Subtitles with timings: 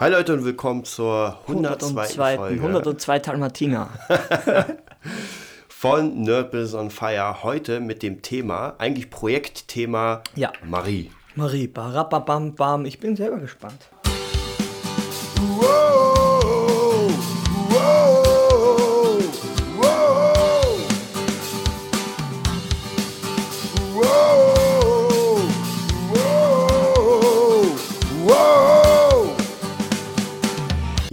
[0.00, 1.84] Hi Leute und willkommen zur 102.
[2.00, 2.36] 102.
[2.36, 3.90] Folge 102 Dalmatiner.
[5.68, 7.42] von Nerd Business on Fire.
[7.42, 10.54] Heute mit dem Thema, eigentlich Projektthema Ja.
[10.64, 11.10] Marie.
[11.34, 12.86] Marie, barababam, bam.
[12.86, 13.90] Ich bin selber gespannt.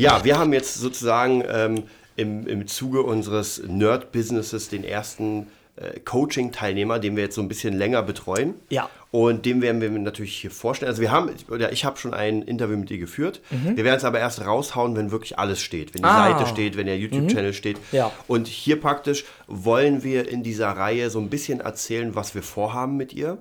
[0.08, 1.84] Ja, wir haben jetzt sozusagen ähm,
[2.16, 7.74] im, im Zuge unseres Nerd-Businesses den ersten äh, Coaching-Teilnehmer, den wir jetzt so ein bisschen
[7.78, 8.56] länger betreuen.
[8.70, 8.89] Ja.
[9.11, 10.89] Und dem werden wir natürlich hier vorstellen.
[10.89, 13.39] Also wir haben, oder ich habe schon ein Interview mit ihr geführt.
[13.50, 15.93] Wir werden es aber erst raushauen, wenn wirklich alles steht.
[15.93, 16.16] Wenn die Mhm.
[16.16, 16.32] Ah.
[16.38, 17.78] Seite steht, wenn der YouTube-Channel steht.
[17.92, 18.11] Ja.
[18.28, 22.97] Und hier praktisch wollen wir in dieser Reihe so ein bisschen erzählen, was wir vorhaben
[22.97, 23.38] mit ihr.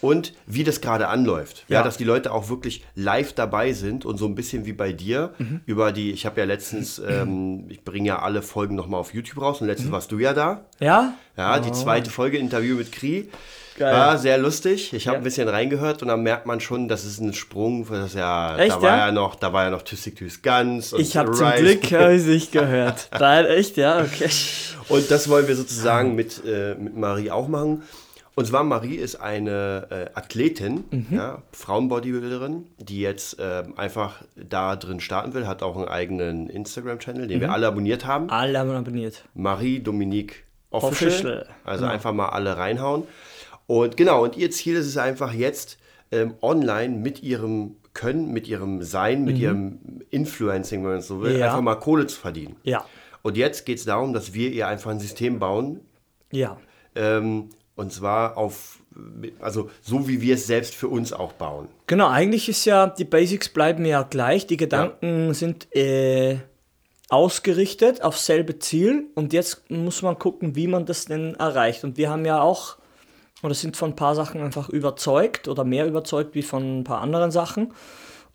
[0.00, 1.64] Und wie das gerade anläuft.
[1.68, 1.78] Ja.
[1.80, 1.82] Ja.
[1.84, 5.34] dass die Leute auch wirklich live dabei sind und so ein bisschen wie bei dir
[5.38, 5.60] Mhm.
[5.66, 9.42] über die, ich habe ja letztens, ähm, ich bringe ja alle Folgen nochmal auf YouTube
[9.42, 9.92] raus und letztens Mhm.
[9.92, 10.64] warst du ja da.
[10.78, 11.14] Ja?
[11.36, 13.28] Ja, die zweite Folge Interview mit Kri.
[13.78, 13.94] Geil.
[13.94, 14.92] War sehr lustig.
[14.92, 15.20] Ich habe Ja.
[15.20, 17.86] ein bisschen reingehört und dann merkt man schon, das ist ein Sprung.
[17.88, 19.06] Das ist ja, Echt, da war ja?
[19.06, 19.12] ja?
[19.12, 20.92] noch, da war ja noch Tüssig Tüss Gans.
[20.92, 21.50] und Ich habe zum.
[21.52, 23.08] Glück hab ich's nicht gehört.
[23.18, 24.28] Nein, echt, ja, okay.
[24.90, 27.82] Und das wollen wir sozusagen mit, äh, mit Marie auch machen.
[28.36, 31.06] Und zwar Marie ist eine äh, Athletin, Mhm.
[31.10, 37.26] ja, Frauenbodybuilderin, die jetzt ähm, einfach da drin starten will, hat auch einen eigenen Instagram-Channel,
[37.26, 37.42] den Mhm.
[37.42, 38.30] wir alle abonniert haben.
[38.30, 39.24] Alle haben abonniert.
[39.34, 41.10] Marie Dominique Official.
[41.10, 41.92] Official, Also genau.
[41.94, 43.02] einfach mal alle reinhauen.
[43.66, 45.78] Und genau, und ihr Ziel ist es einfach jetzt
[46.12, 49.78] ähm, online mit ihrem Können, mit ihrem Sein, mit ihrem
[50.10, 51.38] Influencing, wenn man es so will, Mhm.
[51.40, 51.46] Ja.
[51.46, 52.56] einfach mal Kohle zu verdienen.
[52.62, 52.84] Ja.
[53.22, 55.80] Und jetzt geht es darum, dass wir ihr einfach ein System bauen,
[56.32, 56.56] Ja.
[56.94, 57.50] ähm,
[57.80, 58.78] und zwar auf,
[59.40, 61.66] also so wie wir es selbst für uns auch bauen.
[61.86, 64.46] Genau, eigentlich ist ja, die Basics bleiben ja gleich.
[64.46, 66.36] Die Gedanken sind äh,
[67.08, 71.82] ausgerichtet auf selbe Ziel und jetzt muss man gucken, wie man das denn erreicht.
[71.82, 72.76] Und wir haben ja auch,
[73.42, 77.00] oder sind von ein paar Sachen einfach überzeugt oder mehr überzeugt wie von ein paar
[77.00, 77.72] anderen Sachen.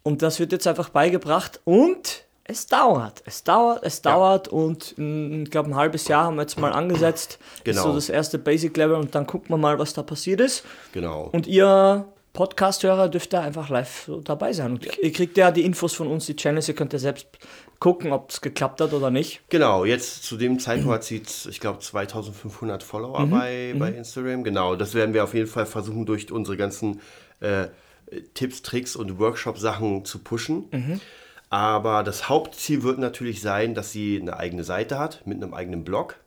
[0.02, 3.24] Und das wird jetzt einfach beigebracht und es dauert.
[3.26, 6.72] Es dauert, es dauert und mh, ich glaube, ein halbes Jahr haben wir jetzt mal
[6.72, 7.40] angesetzt.
[7.40, 7.84] Das ist Genau.
[7.84, 10.64] so das erste Basic Level und dann gucken wir mal, was da passiert ist.
[10.94, 11.30] Genau.
[11.32, 14.74] Und ihr Podcast-Hörer dürft da einfach live dabei sein.
[14.74, 17.28] Und ihr kriegt ja die Infos von uns, die Channels, ihr könnt ja selbst
[17.80, 19.42] gucken, ob es geklappt hat oder nicht.
[19.50, 24.44] Genau, jetzt zu dem Zeitpunkt hat sie, ich glaube, 2500 Follower bei, bei Instagram.
[24.44, 27.00] Genau, das werden wir auf jeden Fall versuchen, durch unsere ganzen
[27.40, 27.68] äh,
[28.34, 31.02] Tipps, Tricks und Workshop-Sachen zu pushen.
[31.50, 35.84] Aber das Hauptziel wird natürlich sein, dass sie eine eigene Seite hat mit einem eigenen
[35.84, 36.18] Blog,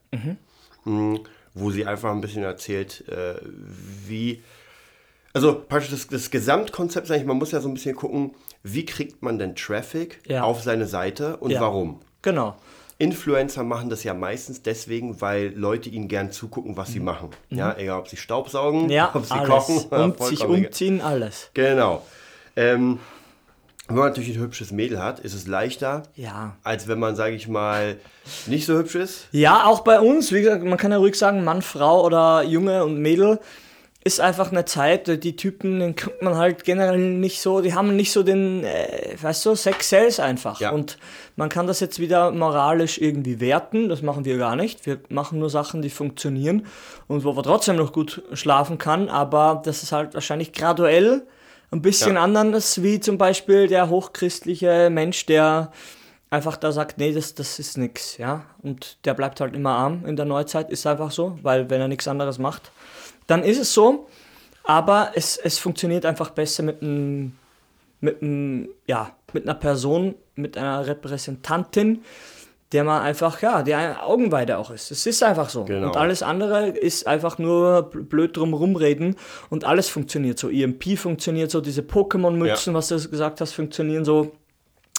[0.84, 1.20] mh,
[1.54, 3.34] wo sie einfach ein bisschen erzählt, äh,
[4.06, 4.42] wie.
[5.34, 8.84] Also praktisch das, das Gesamtkonzept ist eigentlich, man muss ja so ein bisschen gucken, wie
[8.86, 10.42] kriegt man denn Traffic Ja.
[10.42, 11.60] auf seine Seite und Ja.
[11.60, 12.00] warum.
[12.22, 12.56] Genau.
[13.00, 17.30] Influencer machen das ja meistens deswegen, weil Leute ihnen gern zugucken, was sie machen.
[17.50, 18.90] Ja, egal ob sie Staubsaugen, Mhm.
[18.90, 19.48] Ja, ob sie alles.
[19.48, 19.78] kochen.
[19.90, 21.50] Und sich umziehen, alles.
[21.54, 22.04] Genau.
[22.56, 22.98] Ähm,
[23.88, 26.56] wenn man natürlich ein hübsches Mädel hat, ist es leichter, Ja.
[26.62, 27.96] als wenn man, sage ich mal,
[28.46, 29.28] nicht so hübsch ist.
[29.32, 32.84] Ja, auch bei uns, wie gesagt, man kann ja ruhig sagen, Mann, Frau oder Junge
[32.84, 33.38] und Mädel
[34.04, 37.96] ist einfach eine Zeit, die Typen, den guckt man halt generell nicht so, die haben
[37.96, 40.60] nicht so den, äh, weißt du, Sex Sales einfach.
[40.60, 40.70] Ja.
[40.70, 40.98] Und
[41.36, 44.86] man kann das jetzt wieder moralisch irgendwie werten, das machen wir gar nicht.
[44.86, 46.66] Wir machen nur Sachen, die funktionieren
[47.06, 51.22] und wo man trotzdem noch gut schlafen kann, aber das ist halt wahrscheinlich graduell
[51.70, 52.22] ein bisschen Ja.
[52.24, 55.70] anders, wie zum Beispiel der hochchristliche Mensch, der
[56.30, 58.44] einfach da sagt, nee, das, das ist nix, ja.
[58.62, 61.88] Und der bleibt halt immer arm in der Neuzeit, ist einfach so, weil wenn er
[61.88, 62.70] nichts anderes macht,
[63.26, 64.08] dann ist es so.
[64.64, 67.36] Aber es, es funktioniert einfach besser mit einem,
[68.00, 72.02] mit einem, ja, mit einer Person, mit einer Repräsentantin,
[72.72, 74.90] der man einfach, ja, der eine Augenweide auch ist.
[74.90, 75.64] Es ist einfach so.
[75.64, 75.86] Genau.
[75.88, 79.16] Und alles andere ist einfach nur bl- blöd drum rumreden
[79.48, 80.50] und alles funktioniert so.
[80.50, 82.78] EMP funktioniert so, diese Pokémon-Mützen, Ja.
[82.78, 84.32] was du gesagt hast, funktionieren so.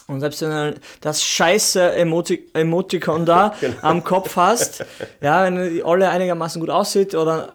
[0.07, 3.75] Und selbst wenn du das scheiße Emoti Emoticon da Genau.
[3.83, 4.83] am Kopf hast,
[5.21, 7.53] ja, wenn die Olle einigermaßen gut aussieht oder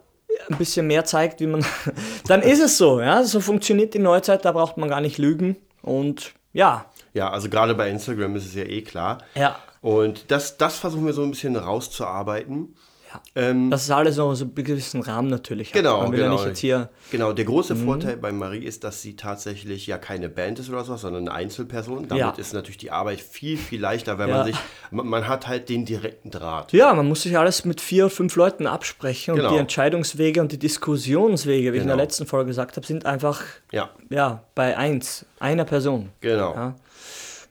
[0.48, 1.64] ein bisschen mehr zeigt, wie man,
[2.28, 5.56] dann ist es so, ja, so funktioniert die Neuzeit, da braucht man gar nicht lügen
[5.82, 9.18] und ja, Ja, also gerade bei Instagram ist es ja eh klar.
[9.34, 12.74] ja, Und das, das versuchen wir so ein bisschen rauszuarbeiten.
[13.12, 13.20] ja.
[13.36, 15.68] Ähm, Das ist alles noch so einen gewissen Rahmen natürlich.
[15.68, 15.74] hat.
[15.74, 16.42] Genau, genau.
[16.62, 17.84] ja Genau, der große Mhm.
[17.84, 21.36] Vorteil bei Marie ist, dass sie tatsächlich ja keine Band ist oder so, sondern eine
[21.36, 22.08] Einzelperson.
[22.08, 22.30] Damit Ja.
[22.30, 24.56] ist natürlich die Arbeit viel, viel leichter, weil man sich,
[24.90, 26.72] man, man hat halt den direkten Draht.
[26.72, 29.48] ja, man muss sich alles mit vier, fünf Leuten absprechen Genau.
[29.50, 32.02] und die Entscheidungswege und die Diskussionswege, wie ich in der Genau.
[32.04, 36.08] letzten Folge gesagt habe, sind einfach, Ja, ja, bei eins, einer Person.
[36.22, 36.72] genau.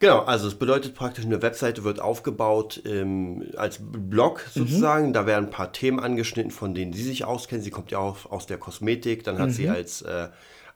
[0.04, 4.60] Genau, also es bedeutet praktisch, eine Webseite wird aufgebaut ähm, als Blog Mhm.
[4.60, 5.14] sozusagen.
[5.14, 7.64] Da werden ein paar Themen angeschnitten, von denen sie sich auskennen.
[7.64, 9.24] Sie kommt ja auch aus der Kosmetik.
[9.24, 10.28] Dann hat sie als, äh,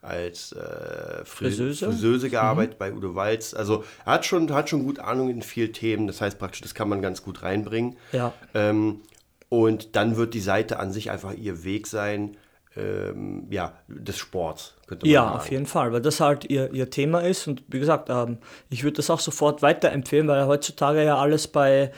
[0.02, 1.88] als äh, Fri Friseuse?
[1.88, 2.32] Friseuse Mhm.
[2.32, 3.54] gearbeitet bei Udo Walz.
[3.54, 6.08] Also er hat schon, hat schon gut Ahnung in vielen Themen.
[6.08, 7.98] Das heißt praktisch, das kann man ganz gut reinbringen.
[8.14, 8.32] Ja.
[8.54, 9.02] Ähm,
[9.50, 12.38] und dann wird die Seite an sich einfach ihr Weg sein,
[12.78, 14.76] ähm, ja, des Sports.
[14.88, 15.36] Könnte man Ja, sagen.
[15.38, 17.48] auf jeden Fall, weil das halt ihr, ihr Thema ist.
[17.48, 18.38] Und wie gesagt, ähm,
[18.70, 21.92] ich würde das auch sofort weiterempfehlen, weil heutzutage ja alles bei,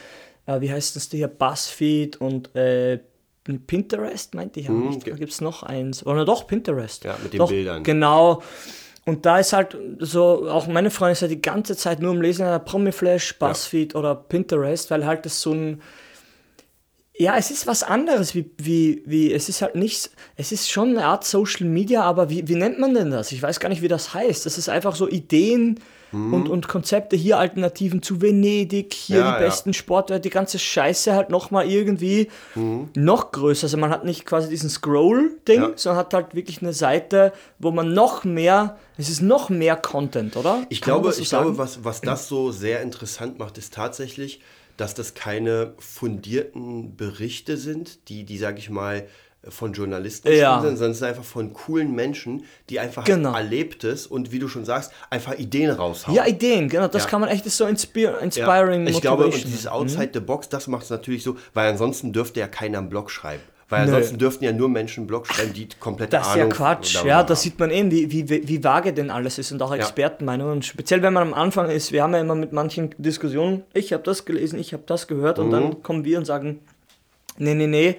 [0.46, 3.00] äh, wie heißt das hier, Buzzfeed und äh,
[3.66, 5.06] Pinterest, meinte ich ja nicht.
[5.06, 6.06] Da gibt es noch eins.
[6.06, 7.04] Oder doch, Pinterest.
[7.04, 7.82] Ja, mit den doch, Bildern.
[7.82, 8.42] Genau.
[9.06, 12.20] Und da ist halt so, auch meine Freundin ist ja die ganze Zeit nur am
[12.20, 15.82] Lesen, ja, Promiflash, Buzzfeed oder Pinterest, weil halt das so ein,
[17.20, 20.88] ja, es ist was anderes, wie, wie, wie, es ist halt nicht, es ist schon
[20.90, 23.30] eine Art Social Media, aber wie, wie nennt man denn das?
[23.30, 24.46] Ich weiß gar nicht, wie das heißt.
[24.46, 25.78] Das ist einfach so Ideen
[26.12, 29.46] und, und Konzepte, hier Alternativen zu Venedig, hier Ja, die ja.
[29.48, 32.28] besten Sportwerte, die ganze Scheiße halt nochmal irgendwie
[32.94, 33.66] noch größer.
[33.66, 35.70] Also man hat nicht quasi diesen Scroll-Ding, Ja.
[35.76, 40.36] sondern hat halt wirklich eine Seite, wo man noch mehr, es ist noch mehr Content,
[40.36, 40.64] oder?
[40.68, 41.44] Ich Kann glaube, so ich sagen?
[41.44, 44.40] glaube was, was das so sehr interessant macht, ist tatsächlich,
[44.80, 49.06] dass das keine fundierten Berichte sind, die, die sage ich mal,
[49.48, 50.60] von Journalisten Ja.
[50.60, 53.32] sind, sondern es sind einfach von coolen Menschen, die einfach Genau.
[53.34, 56.14] Erlebtes und wie du schon sagst, einfach Ideen raushauen.
[56.14, 57.08] Ja, Ideen, genau, das Ja.
[57.08, 60.20] kann man echt, das ist so inspir Ja, inspiring ich glaube, und dieses Outside the
[60.20, 63.42] Box, das macht es natürlich so, weil ansonsten dürfte ja keiner einen Blog schreiben.
[63.70, 63.92] Weil Nö.
[63.94, 67.08] ansonsten dürften ja nur Menschen Blog schreiben, die komplette Das ist ja Ahnung Quatsch, darüber
[67.08, 67.36] ja, da haben.
[67.36, 70.54] sieht man eben, wie, wie, wie vage denn alles ist und auch Expertenmeinungen.
[70.54, 73.92] Und speziell, wenn man am Anfang ist, wir haben ja immer mit manchen Diskussionen, ich
[73.92, 75.52] habe das gelesen, ich habe das gehört und Mhm.
[75.52, 76.58] dann kommen wir und sagen,
[77.38, 77.96] nee, nee, nee,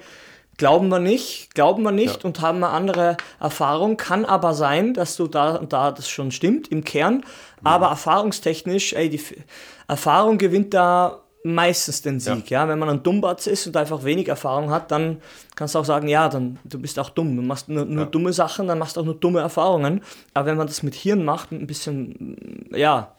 [0.58, 3.96] glauben wir nicht, glauben wir nicht und haben eine andere Erfahrung.
[3.96, 7.24] Kann aber sein, dass du da und da das schon stimmt im Kern,
[7.64, 9.20] aber erfahrungstechnisch, ey, die
[9.88, 12.68] Erfahrung gewinnt da meistens den Sieg, ja.
[12.68, 15.20] Wenn man ein Dummbatz ist und einfach wenig Erfahrung hat, dann
[15.56, 17.34] kannst du auch sagen, ja, dann du bist auch dumm.
[17.36, 20.02] Du machst nur, nur dumme Sachen, dann machst du auch nur dumme Erfahrungen.
[20.34, 23.14] Aber wenn man das mit Hirn macht, mit ein bisschen, ja,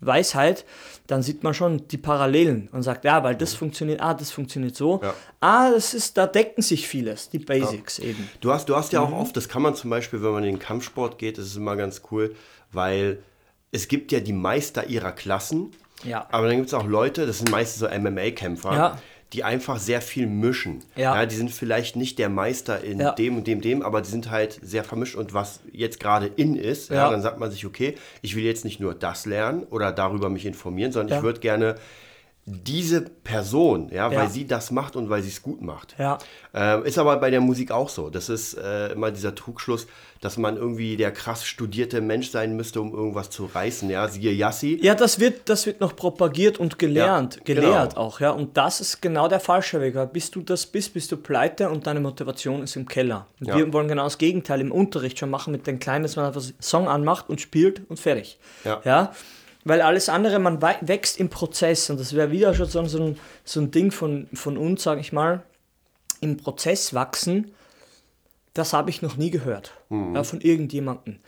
[0.00, 0.66] Weisheit,
[1.06, 4.76] dann sieht man schon die Parallelen und sagt, ja, weil das funktioniert, ah, das funktioniert
[4.76, 5.00] so.
[5.02, 5.14] Ja.
[5.40, 8.28] Ah, das ist, da decken sich vieles, die Basics eben.
[8.42, 9.14] Du hast, du hast ja Mhm.
[9.14, 11.56] auch oft, das kann man zum Beispiel, wenn man in den Kampfsport geht, das ist
[11.56, 12.34] immer ganz cool,
[12.72, 13.22] weil
[13.72, 15.70] es gibt ja die Meister ihrer Klassen,
[16.04, 16.26] Ja.
[16.30, 18.98] aber dann gibt es auch Leute, das sind meistens so MMA-Kämpfer, Ja.
[19.32, 20.84] die einfach sehr viel mischen.
[20.94, 21.24] Ja.
[21.26, 23.12] die sind vielleicht nicht der Meister in Ja.
[23.12, 26.54] dem und dem, dem, aber die sind halt sehr vermischt und was jetzt gerade in
[26.56, 26.96] ist, ja.
[26.96, 27.10] Ja.
[27.10, 30.46] dann sagt man sich, okay, ich will jetzt nicht nur das lernen oder darüber mich
[30.46, 31.16] informieren, sondern Ja.
[31.18, 31.74] ich würde gerne
[32.48, 34.16] diese Person, ja, Ja.
[34.20, 35.96] weil sie das macht und weil sie es gut macht.
[35.98, 36.18] Ja.
[36.54, 38.08] Ähm, ist aber bei der Musik auch so.
[38.08, 39.88] Das ist äh, immer dieser Trugschluss,
[40.20, 43.90] dass man irgendwie der krass studierte Mensch sein müsste, um irgendwas zu reißen.
[43.90, 44.78] Ja, siehe Yassi.
[44.80, 48.00] Ja, das wird, das wird noch propagiert und gelernt, Ja, gelehrt genau.
[48.00, 48.30] auch, ja.
[48.30, 49.96] Und das ist genau der falsche Weg.
[50.12, 53.26] Bis du das bist, bist du pleite und deine Motivation ist im Keller.
[53.40, 53.56] Ja.
[53.56, 56.42] wir wollen genau das Gegenteil im Unterricht schon machen mit den Kleinen, dass man einfach
[56.60, 58.38] Song anmacht und spielt und fertig.
[58.64, 58.80] Ja.
[58.84, 59.12] ja?
[59.66, 63.60] Weil alles andere, man wächst im Prozess und das wäre wieder schon so, ein, so
[63.60, 65.42] ein Ding von, von uns, sage ich mal,
[66.20, 67.50] im Prozess wachsen,
[68.54, 69.72] das habe ich noch nie gehört.
[70.14, 71.18] Ja, von irgendjemandem.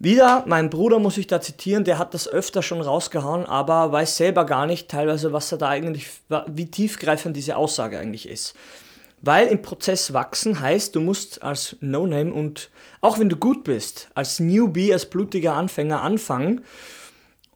[0.00, 4.16] Wieder, mein Bruder muss ich da zitieren, der hat das öfter schon rausgehauen, aber weiß
[4.16, 6.08] selber gar nicht teilweise, was er da eigentlich,
[6.48, 8.56] wie tiefgreifend diese Aussage eigentlich ist.
[9.22, 12.70] Weil im Prozess wachsen heißt, du musst als No-Name und
[13.00, 16.64] auch wenn du gut bist, als Newbie, als blutiger Anfänger anfangen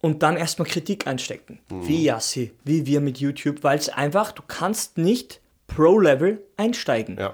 [0.03, 1.59] und dann erstmal Kritik einstecken.
[1.69, 7.17] Wie Yassi, wie wir mit YouTube, weil es einfach, du kannst nicht Pro-Level einsteigen.
[7.17, 7.33] Ja.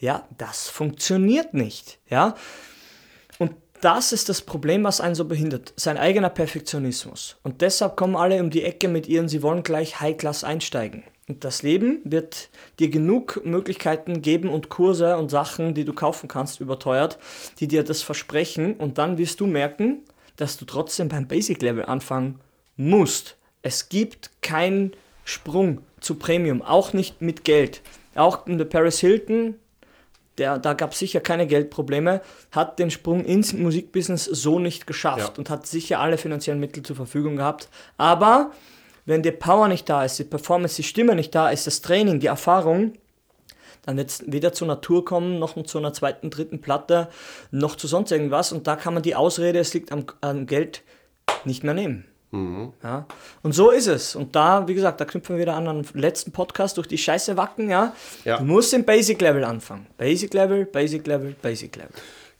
[0.00, 1.98] Ja, das funktioniert nicht.
[2.10, 2.34] Ja.
[3.38, 5.72] Und das ist das Problem, was einen so behindert.
[5.76, 7.36] Sein eigener Perfektionismus.
[7.44, 11.04] Und deshalb kommen alle um die Ecke mit ihren, sie wollen gleich High-Class einsteigen.
[11.28, 12.48] Und das Leben wird
[12.80, 17.18] dir genug Möglichkeiten geben und Kurse und Sachen, die du kaufen kannst, überteuert,
[17.60, 18.74] die dir das versprechen.
[18.74, 20.02] Und dann wirst du merken,
[20.38, 22.40] dass du trotzdem beim Basic-Level anfangen
[22.76, 23.36] musst.
[23.60, 24.92] Es gibt keinen
[25.24, 27.82] Sprung zu Premium, auch nicht mit Geld.
[28.14, 29.56] Auch der Paris Hilton,
[30.38, 35.18] der, da gab es sicher keine Geldprobleme, hat den Sprung ins Musikbusiness so nicht geschafft
[35.18, 35.38] Ja.
[35.38, 37.68] und hat sicher alle finanziellen Mittel zur Verfügung gehabt.
[37.96, 38.52] Aber
[39.04, 42.20] wenn die Power nicht da ist, die Performance, die Stimme nicht da ist, das Training,
[42.20, 42.92] die Erfahrung,
[43.88, 47.08] dann wird es weder zur Natur kommen, noch zu einer zweiten, dritten Platte,
[47.50, 48.52] noch zu sonst irgendwas.
[48.52, 50.82] Und da kann man die Ausrede, es liegt am, am Geld,
[51.46, 52.04] nicht mehr nehmen.
[52.82, 53.06] Ja.
[53.42, 54.14] Und so ist es.
[54.14, 56.98] Und da, wie gesagt, da knüpfen wir wieder an an den letzten Podcast durch die
[56.98, 57.94] Scheiße wacken, ja.
[58.26, 58.36] Ja.
[58.36, 59.86] Du musst im Basic Level anfangen.
[59.96, 61.90] Basic Level, Basic Level, Basic Level.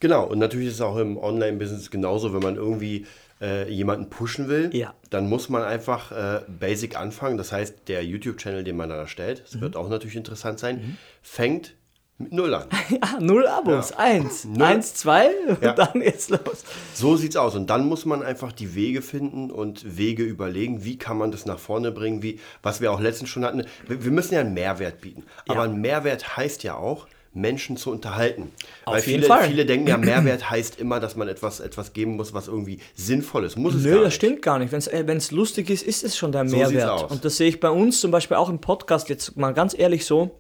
[0.01, 3.07] Genau, und natürlich ist es auch im Online-Business genauso, wenn man irgendwie
[3.41, 4.95] äh, jemanden pushen will, Ja.
[5.11, 7.37] dann muss man einfach äh, basic anfangen.
[7.39, 9.61] Das heißt, der YouTube-Channel, den man da erstellt, das Mhm.
[9.61, 11.75] wird auch natürlich interessant sein, fängt
[12.21, 12.67] mit Null an.
[12.91, 13.93] Ja, null Abos.
[13.93, 14.45] Eins.
[14.45, 14.63] Null.
[14.63, 15.73] Eins, zwei und Ja.
[15.73, 16.65] dann geht's los.
[16.93, 17.55] So sieht's aus.
[17.55, 21.47] Und dann muss man einfach die Wege finden und Wege überlegen, wie kann man das
[21.47, 23.63] nach vorne bringen, wie, was wir auch letztens schon hatten.
[23.87, 25.23] Wir, wir müssen ja einen Mehrwert bieten.
[25.47, 28.51] Aber ein Mehrwert heißt ja auch, Menschen zu unterhalten.
[28.85, 29.49] Auf Weil jeden viele, Fall.
[29.49, 33.45] viele denken ja, Mehrwert heißt immer, dass man etwas, etwas geben muss, was irgendwie sinnvoll
[33.45, 33.57] ist.
[33.57, 34.15] Muss es Nö, das nicht.
[34.15, 34.73] stimmt gar nicht.
[34.73, 37.11] Wenn es äh, lustig ist, ist es schon der So Mehrwert.
[37.11, 40.05] Und das sehe ich bei uns zum Beispiel auch im Podcast jetzt mal ganz ehrlich
[40.05, 40.31] so,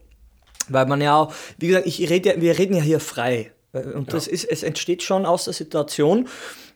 [0.69, 3.53] weil man ja auch, wie gesagt, ich rede ja, wir reden ja hier frei.
[3.73, 6.29] Äh, Und das ist, es entsteht schon aus der Situation.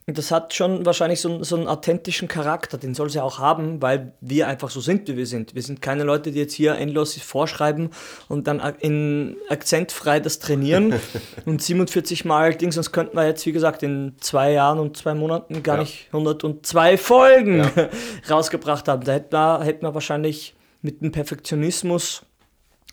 [0.06, 3.22] Und das hat schon wahrscheinlich so, einen- so einen authentischen Charakter, den soll es ja
[3.22, 5.54] auch haben, weil wir einfach so sind, wie wir sind.
[5.54, 7.90] Wir sind keine Leute, die jetzt hier endlos vorschreiben
[8.28, 10.94] und dann in akzentfrei das trainieren
[11.46, 15.14] und 47 Mal Ding, sonst könnten wir jetzt, wie gesagt, in zwei Jahren und zwei
[15.14, 15.82] Monaten gar Ja.
[15.82, 17.88] nicht 102 Folgen Ja.
[18.28, 19.04] rausgebracht haben.
[19.04, 22.22] Da hätten wir, hätten wir wahrscheinlich mit dem Perfektionismus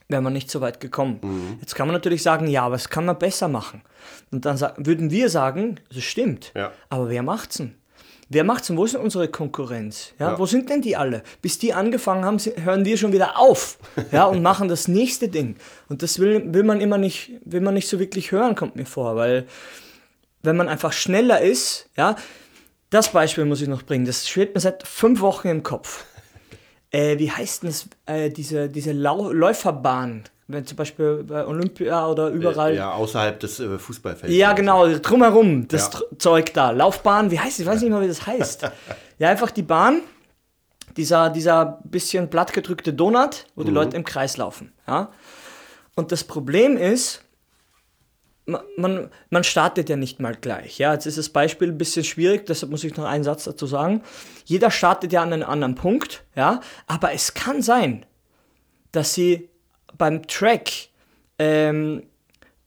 [0.10, 1.20] wäre man nicht so weit gekommen.
[1.22, 1.58] Mhm.
[1.62, 3.82] Jetzt kann man natürlich sagen, ja, aber das kann man besser machen.
[4.32, 6.52] Und dann würden wir sagen, das stimmt.
[6.56, 6.72] Ja.
[6.90, 7.76] Aber wer macht's denn?
[8.28, 8.78] Wer macht's denn?
[8.78, 10.14] Wo ist denn unsere Konkurrenz?
[10.20, 10.40] Ja, Ja.
[10.40, 11.24] Wo sind denn die alle?
[11.42, 13.78] Bis die angefangen haben, hören wir schon wieder auf
[14.12, 15.56] ja, und machen das nächste Ding.
[15.90, 18.86] Und das will, will man immer nicht, will man nicht so wirklich hören, kommt mir
[18.86, 19.48] vor, weil
[20.42, 22.16] wenn man einfach schneller ist, ja,
[22.90, 26.06] das Beispiel muss ich noch bringen, das schwebt mir seit fünf Wochen im Kopf.
[26.92, 32.08] Äh, wie heißt denn das, äh, diese, diese Lau Läuferbahn, wenn zum Beispiel bei Olympia
[32.08, 32.76] oder überall.
[32.76, 34.36] Ja, außerhalb des äh, Fußballfelds.
[34.36, 36.00] Ja, genau, drumherum, das Ja.
[36.18, 36.72] Zeug da.
[36.72, 37.60] Laufbahn, wie heißt es?
[37.60, 38.64] Ich weiß nicht mal, wie das heißt.
[39.20, 40.02] ja, einfach die Bahn,
[40.98, 44.74] dieser, dieser bisschen plattgedrückte Donut, wo die Leute im Kreis laufen.
[44.88, 45.10] Ja?
[45.96, 47.22] Und das Problem ist,
[48.78, 50.78] man, man startet ja nicht mal gleich.
[50.78, 53.66] Ja, jetzt ist das Beispiel ein bisschen schwierig, deshalb muss ich noch einen Satz dazu
[53.68, 54.02] sagen.
[54.46, 58.06] Jeder startet ja an einem anderen Punkt, ja, aber es kann sein,
[58.92, 59.50] dass sie
[59.98, 60.72] beim Track
[61.38, 62.04] ähm,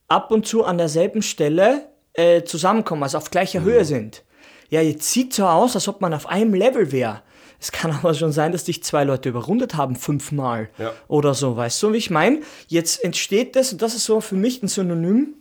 [0.07, 4.23] ab und zu an derselben Stelle äh, zusammenkommen, also auf gleicher Höhe sind.
[4.69, 7.21] Ja, jetzt sieht so aus, als ob man auf einem Level wäre.
[7.59, 10.93] Es kann aber schon sein, dass dich zwei Leute überrundet haben, fünfmal Ja.
[11.07, 12.41] oder so, weißt du, wie ich meine?
[12.67, 15.35] Jetzt entsteht das, und das ist so für mich ein Synonym,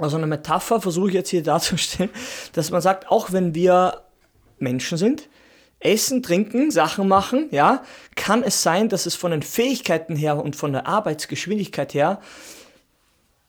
[0.00, 2.10] also eine Metapher, versuche ich jetzt hier darzustellen,
[2.52, 4.02] dass man sagt, auch wenn wir
[4.58, 5.28] Menschen sind,
[5.80, 7.82] essen, trinken, Sachen machen, ja,
[8.14, 12.20] kann es sein, dass es von den Fähigkeiten her und von der Arbeitsgeschwindigkeit her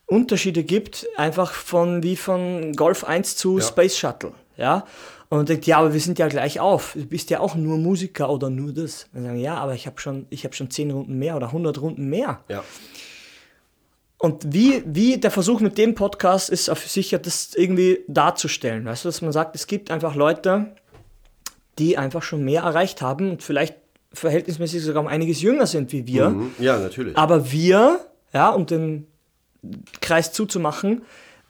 [0.05, 3.63] Unterschiede gibt, einfach von wie von Golf 1 zu Ja.
[3.65, 4.85] Space Shuttle, ja.
[5.29, 6.91] Und man denkt, ja, aber wir sind ja gleich auf.
[6.93, 9.07] Du bist ja auch nur Musiker oder nur das.
[9.13, 11.79] Und sagen, ja, aber ich habe schon, ich habe schon 10 Runden mehr oder 100
[11.79, 12.41] Runden mehr.
[12.49, 12.65] Ja.
[14.21, 18.85] Und wie, wie der Versuch mit dem Podcast ist auf sicher, das irgendwie darzustellen.
[18.85, 20.75] Weißt du, dass man sagt, es gibt einfach Leute,
[21.79, 23.75] die einfach schon mehr erreicht haben und vielleicht
[24.13, 26.29] verhältnismäßig sogar um einiges jünger sind wie wir.
[26.29, 26.51] Mhm.
[26.59, 27.17] ja, natürlich.
[27.17, 27.99] Aber wir,
[28.31, 29.07] ja, um den
[30.01, 31.01] Kreis zuzumachen,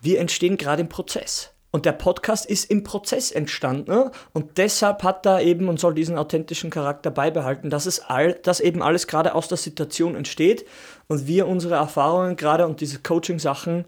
[0.01, 1.51] wir entstehen gerade im Prozess.
[1.73, 6.17] Und der Podcast ist im Prozess entstanden und deshalb hat er eben und soll diesen
[6.17, 10.65] authentischen Charakter beibehalten, dass es all, dass eben alles gerade aus der Situation entsteht
[11.07, 13.85] und wir unsere Erfahrungen gerade und diese Coaching-Sachen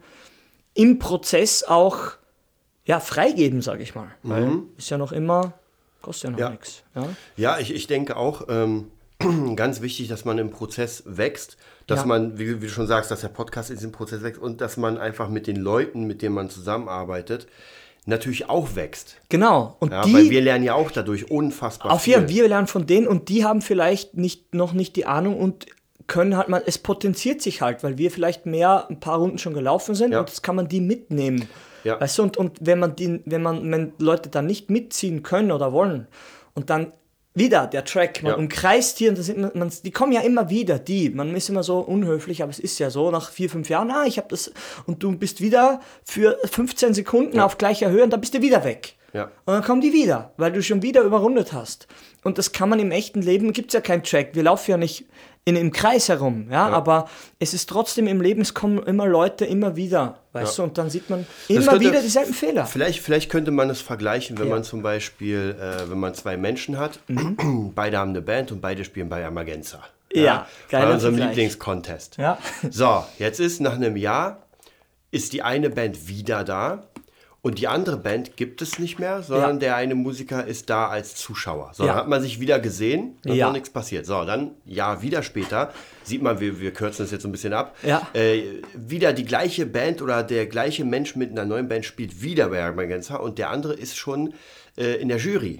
[0.75, 2.13] im Prozess auch
[2.85, 4.07] ja, freigeben, sage ich mal.
[4.23, 5.53] Weil ist ja noch immer,
[6.01, 6.49] kostet ja noch Ja.
[6.51, 6.83] nichts.
[6.95, 7.07] Ja?
[7.35, 8.91] Ja, ich, ich denke auch, ähm,
[9.55, 12.05] ganz wichtig, dass man im Prozess wächst, dass Ja.
[12.05, 14.77] man, wie, wie du schon sagst, dass der Podcast in diesem Prozess wächst und dass
[14.77, 17.47] man einfach mit den Leuten, mit denen man zusammenarbeitet,
[18.05, 19.15] natürlich auch wächst.
[19.29, 19.77] Genau.
[19.79, 22.13] Und Ja, die, weil wir lernen ja auch dadurch unfassbar Auf viel.
[22.13, 25.37] jeden Fall, wir lernen von denen und die haben vielleicht nicht, noch nicht die Ahnung
[25.39, 25.67] und
[26.07, 29.53] können halt mal, es potenziert sich halt, weil wir vielleicht mehr ein paar Runden schon
[29.53, 30.19] gelaufen sind Ja.
[30.19, 31.47] und das kann man die mitnehmen.
[31.85, 31.99] Ja.
[31.99, 35.51] Weißt du, und, und wenn man die, wenn man, wenn Leute dann nicht mitziehen können
[35.51, 36.07] oder wollen
[36.55, 36.91] und dann
[37.35, 38.37] wieder der Track, man Ja.
[38.37, 41.09] umkreist hier und das sind, man, die kommen ja immer wieder, die.
[41.09, 44.03] Man ist immer so unhöflich, aber es ist ja so, nach vier, fünf Jahren, ah,
[44.05, 44.51] ich habe das,
[44.85, 47.45] und du bist wieder für 15 Sekunden Ja.
[47.45, 48.93] auf gleicher Höhe und dann bist du wieder weg.
[49.13, 49.25] Ja.
[49.45, 51.87] Und dann kommen die wieder, weil du schon wieder überrundet hast.
[52.23, 54.29] Und das kann man im echten Leben, gibt es ja keinen Track.
[54.33, 55.05] Wir laufen ja nicht
[55.45, 56.69] in, im Kreis herum, ja?
[56.69, 57.09] aber
[57.39, 60.63] es ist trotzdem im Leben, es kommen immer Leute immer wieder, weißt Ja.
[60.63, 62.65] du, und dann sieht man immer könnte- wieder dieselben Fehler.
[62.65, 64.55] Vielleicht, vielleicht könnte man es vergleichen, wenn Ja.
[64.55, 66.99] man zum Beispiel, äh, wenn man zwei Menschen hat,
[67.75, 69.79] beide haben eine Band und beide spielen bei Amagenza.
[70.15, 70.21] Mhm.
[70.21, 71.17] Ja, geiler Bei unserem.
[71.17, 72.17] Lieblingscontest.
[72.17, 72.37] Ja.
[72.69, 74.37] So, jetzt ist nach einem Jahr,
[75.11, 76.83] ist die eine Band wieder da
[77.43, 79.59] und die andere Band gibt es nicht mehr, sondern Ja.
[79.59, 81.71] der eine Musiker ist da als Zuschauer.
[81.73, 81.89] So, Ja.
[81.89, 83.47] dann hat man sich wieder gesehen, dann ist Ja.
[83.47, 84.05] noch nichts passiert.
[84.05, 85.73] So, dann, ja, wieder später,
[86.03, 88.07] sieht man, wir, wir kürzen das jetzt so ein bisschen ab, Ja.
[88.13, 92.47] äh, wieder die gleiche Band oder der gleiche Mensch mit einer neuen Band spielt wieder
[92.47, 94.33] bei Amagenza und der andere ist schon
[94.77, 95.59] äh, in der Jury.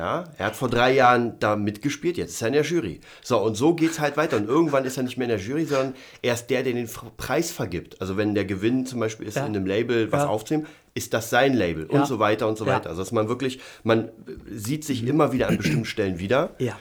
[0.00, 3.00] Ja, er hat vor drei Jahren da mitgespielt, jetzt ist er in der Jury.
[3.22, 4.38] So, und so geht es halt weiter.
[4.38, 6.88] Und irgendwann ist er nicht mehr in der Jury, sondern er ist der, der den
[7.18, 8.00] Preis vergibt.
[8.00, 9.44] Also wenn der Gewinn zum Beispiel ist, ja.
[9.44, 10.28] in einem Label was ja.
[10.28, 12.00] aufzunehmen, ist das sein Label ja.
[12.00, 12.88] und so weiter und so weiter.
[12.88, 14.08] Also dass man wirklich, man
[14.50, 16.54] sieht sich immer wieder an bestimmten Stellen wieder.
[16.58, 16.78] Ja.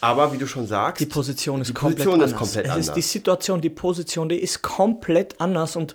[0.00, 2.30] Aber wie du schon sagst, die Position ist, die komplett, Position anders.
[2.30, 2.88] ist komplett es anders.
[2.88, 5.94] Ist die Situation, die Position, die ist komplett anders und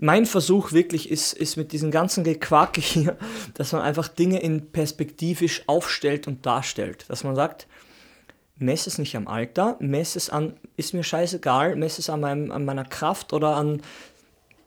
[0.00, 3.16] mein Versuch wirklich ist, ist mit diesem ganzen Gequake hier,
[3.54, 7.04] dass man einfach Dinge in perspektivisch aufstellt und darstellt.
[7.08, 7.66] Dass man sagt,
[8.56, 12.50] messe es nicht am Alter, messe es an, ist mir scheißegal, messe es an, meinem,
[12.50, 13.82] an meiner Kraft oder an,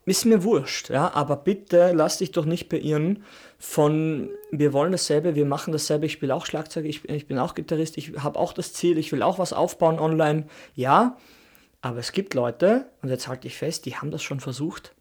[0.04, 3.22] ist mir wurscht, ja, aber bitte lass dich doch nicht beirren
[3.58, 7.54] von, wir wollen dasselbe, wir machen dasselbe, ich spiele auch Schlagzeug, ich, ich bin auch
[7.54, 11.16] Gitarrist, ich habe auch das Ziel, ich will auch was aufbauen online, ja,
[11.82, 14.92] aber es gibt Leute, und jetzt halte ich fest, die haben das schon versucht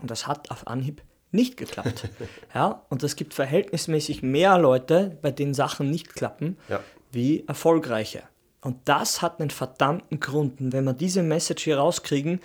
[0.00, 1.02] und das hat auf Anhieb
[1.32, 2.08] nicht geklappt.
[2.54, 6.80] ja, und es gibt verhältnismäßig mehr Leute, bei denen Sachen nicht klappen, ja.
[7.12, 8.22] wie erfolgreiche.
[8.62, 10.60] Und das hat einen verdammten Grund.
[10.60, 12.40] Und wenn wir diese Message hier rauskriegen,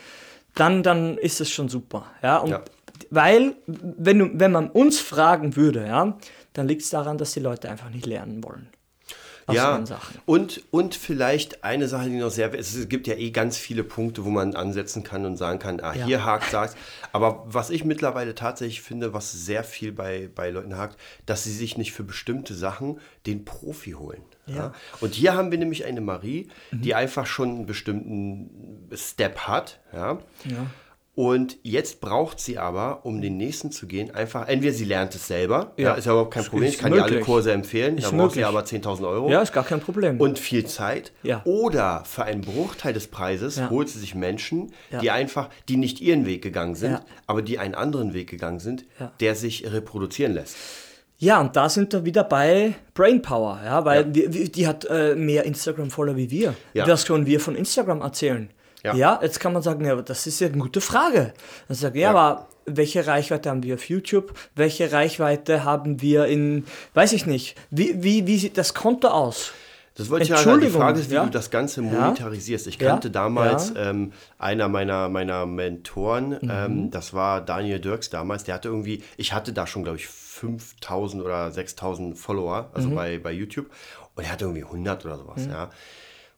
[0.54, 2.06] dann, dann ist es schon super.
[2.22, 2.62] Ja, und ja.
[3.10, 6.18] weil, wenn, du, wenn man uns fragen würde, ja,
[6.54, 8.70] dann liegt es daran, dass die Leute einfach nicht lernen wollen
[9.54, 9.84] ja,
[10.26, 14.26] Und, und vielleicht eine Sache, die noch sehr, es gibt ja eh ganz viele Punkte,
[14.26, 16.06] wo man ansetzen kann und sagen kann, ah, ja.
[16.06, 16.76] hier hakt, sagt
[17.12, 21.52] Aber was ich mittlerweile tatsächlich finde, was sehr viel bei, bei Leuten hakt, dass sie
[21.52, 24.24] sich nicht für bestimmte Sachen den Profi holen.
[24.48, 24.56] Ja.
[24.56, 24.74] ja.
[25.02, 26.82] Und hier haben wir nämlich eine Marie, mhm.
[26.82, 29.80] die einfach schon einen bestimmten Step hat.
[29.94, 30.20] Ja.
[30.46, 30.66] ja.
[31.16, 35.28] Und jetzt braucht sie aber, um den nächsten zu gehen, einfach, entweder sie lernt es
[35.28, 38.12] selber, ja, ja ist ja überhaupt kein Problem, ich kann dir alle Kurse empfehlen, ist
[38.12, 39.32] da braucht sie aber 10.000 Euro.
[39.32, 40.20] Ja, ist gar kein Problem.
[40.20, 41.14] Und viel Zeit.
[41.24, 41.42] Ja.
[41.46, 43.70] Oder für einen Bruchteil des Preises ja.
[43.70, 45.00] holt sie sich Menschen, ja.
[45.00, 48.86] die einfach, die nicht ihren Weg gegangen sind, aber die einen anderen Weg gegangen sind,
[49.22, 50.58] der sich reproduzieren lässt.
[51.18, 55.46] Ja, und da sind wir wieder bei Brainpower, ja, weil wir, die hat äh, mehr
[55.46, 56.56] Instagram-Follower wie wir.
[56.74, 58.50] Das können wir von Instagram erzählen.
[58.86, 58.94] Ja.
[58.96, 61.34] ja, jetzt kann man sagen, ja, das ist ja eine gute Frage.
[61.68, 64.34] Dann sage ich, ja, ja, aber welche Reichweite haben wir auf YouTube?
[64.56, 69.52] Welche Reichweite haben wir in, weiß ich nicht, wie, wie, wie sieht das Konto aus?
[69.96, 71.24] Das wollte ich ja die Frage ist, wie ja?
[71.24, 72.68] du das Ganze monetarisierst.
[72.68, 73.14] Ich kannte ja?
[73.14, 73.90] damals ja.
[73.90, 76.52] Ähm, einer meiner, meiner Mentoren, mhm.
[76.52, 80.08] ähm, das war Daniel Dirks damals, der hatte irgendwie, ich hatte da schon, glaube ich,
[80.08, 82.96] 5000 oder 6000 Follower, also mhm.
[82.96, 83.68] bei, bei YouTube,
[84.16, 85.52] und er hatte irgendwie 100 oder sowas, mhm.
[85.52, 85.64] ja.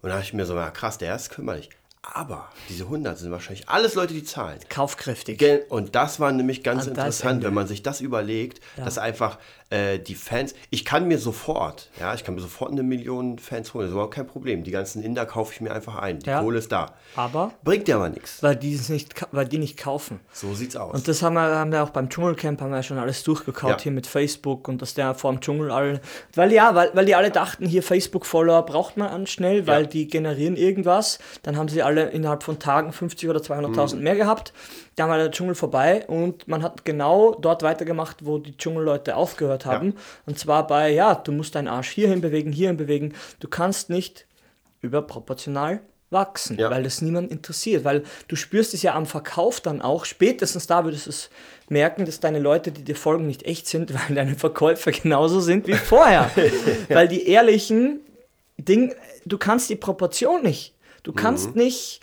[0.01, 1.71] Und da dachte ich mir so, ja krass, der ist kümmerlich.
[2.13, 4.60] Aber diese 100 sind wahrscheinlich alles Leute, die zahlen.
[4.70, 5.43] Kaufkräftig.
[5.70, 8.86] Und das war nämlich ganz An interessant, wenn man sich das überlegt, ja.
[8.86, 9.38] dass einfach
[9.69, 13.73] äh, die Fans, ich kann mir sofort, ja, ich kann mir sofort eine Million Fans
[13.73, 14.63] holen, das ist überhaupt kein Problem.
[14.63, 16.19] Die ganzen Inder kaufe ich mir einfach ein.
[16.19, 16.41] Die ja.
[16.41, 16.93] Kohle ist da.
[17.15, 17.51] Aber?
[17.63, 18.41] Bringt dir aber nichts.
[18.41, 20.21] Weil die, nicht, weil die nicht kaufen.
[20.32, 20.93] So sieht's aus.
[20.93, 23.80] Und das haben wir, haben wir auch beim Dschungelcamp, haben wir schon alles durchgekaut ja.
[23.80, 26.01] hier mit Facebook und dass der vor dem Dschungel alle,
[26.34, 30.08] weil ja, weil, weil die alle dachten, hier Facebook-Follower braucht man an schnell, weil die
[30.08, 31.19] generieren irgendwas.
[31.43, 34.03] Dann haben sie alle innerhalb von Tagen 50 oder 200.000 mhm.
[34.03, 34.53] mehr gehabt.
[34.95, 39.57] Dann war der Dschungel vorbei und man hat genau dort weitergemacht, wo die Dschungelleute aufgehört
[39.65, 39.89] haben.
[39.89, 40.02] Ja.
[40.26, 43.13] Und zwar bei, ja, du musst deinen Arsch hierhin bewegen, hierhin bewegen.
[43.39, 44.26] Du kannst nicht
[44.82, 46.70] überproportional wachsen, ja.
[46.72, 50.86] weil das niemand interessiert, weil du spürst es ja am Verkauf dann auch, spätestens da
[50.86, 51.30] würdest du es
[51.70, 55.67] merken, dass deine Leute, die dir folgen, nicht echt sind, weil deine Verkäufer genauso sind
[55.67, 56.32] wie vorher.
[56.36, 56.96] ja.
[56.96, 58.02] Weil die ehrlichen
[58.58, 60.74] Dinge, du kannst die Proportion nicht.
[61.04, 61.63] Du kannst mhm.
[61.63, 62.02] nicht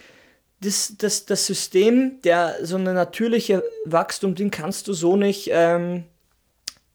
[0.60, 6.04] das, das, das System, der so eine natürliche Wachstum, den kannst du so nicht ähm,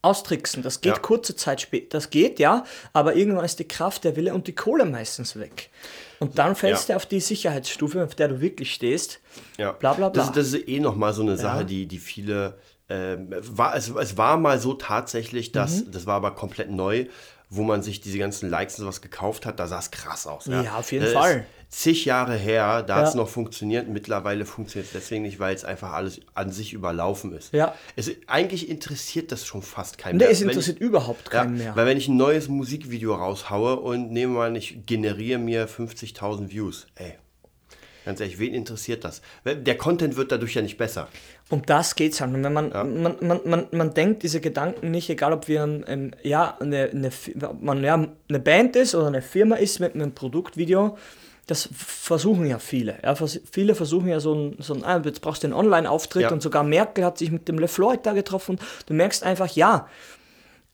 [0.01, 0.63] austricksen.
[0.63, 0.99] Das geht ja.
[0.99, 4.55] kurze Zeit später, das geht, ja, aber irgendwann ist die Kraft, der Wille und die
[4.55, 5.69] Kohle meistens weg.
[6.19, 6.93] Und dann fällst ja.
[6.93, 9.19] du auf die Sicherheitsstufe, auf der du wirklich stehst.
[9.57, 9.71] Ja.
[9.73, 10.23] Bla bla bla.
[10.23, 11.63] Das, das ist eh nochmal so eine Sache, ja.
[11.63, 12.57] die, die viele.
[12.87, 15.91] Äh, war, es, es war mal so tatsächlich, dass, mhm.
[15.91, 17.05] das war aber komplett neu,
[17.49, 20.45] wo man sich diese ganzen Likes und sowas gekauft hat, da sah es krass aus.
[20.45, 21.45] Ja, ja auf jeden das Fall.
[21.69, 23.01] Zig Jahre her, da ja.
[23.01, 23.87] hat es noch funktioniert.
[23.87, 27.53] Mittlerweile funktioniert es deswegen nicht, weil es einfach alles an sich überlaufen ist.
[27.53, 27.75] Ja.
[27.95, 30.31] Es, eigentlich interessiert das schon fast keinen nee, mehr.
[30.31, 31.75] es interessiert ich, überhaupt keinen ja, mehr.
[31.75, 36.87] Weil wenn ich ein neues Musikvideo raushaue und nehme mal, ich generiere mir 50.000 Views,
[36.95, 37.13] ey,
[38.05, 39.21] Ganz ehrlich, wen interessiert das?
[39.45, 41.09] Der Content wird dadurch ja nicht besser.
[41.49, 42.33] Um das geht es halt.
[42.33, 42.83] Wenn man, ja.
[42.83, 46.89] man, man, man, man denkt diese Gedanken nicht, egal ob wir ein, ein, ja, eine,
[46.89, 47.11] eine,
[47.61, 50.97] man ja eine Band ist oder eine Firma ist mit einem Produktvideo,
[51.49, 52.99] das versuchen ja viele.
[53.03, 56.31] Ja, viele versuchen ja so ein, so ein ah, jetzt brauchst du einen Online-Auftritt ja.
[56.31, 58.59] und sogar Merkel hat sich mit dem LeFloid da getroffen.
[58.85, 59.87] Du merkst einfach, ja,